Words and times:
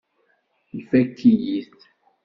Ifakk-iyi-t. 0.79 1.77